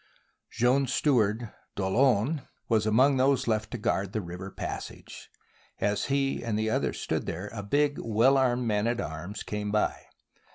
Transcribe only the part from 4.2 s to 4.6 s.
river